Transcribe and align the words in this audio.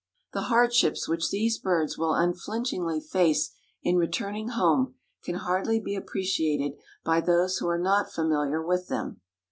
The 0.33 0.41
hardships 0.49 1.07
which 1.07 1.29
these 1.29 1.59
birds 1.59 1.95
will 1.95 2.15
unflinchingly 2.15 2.99
face 2.99 3.51
in 3.83 3.97
returning 3.97 4.47
home 4.47 4.95
can 5.23 5.35
hardly 5.35 5.79
be 5.79 5.93
appreciated 5.95 6.73
by 7.05 7.21
those 7.21 7.57
who 7.59 7.67
are 7.67 7.77
not 7.77 8.11
familiar 8.11 8.65
with 8.65 8.87
them. 8.87 9.21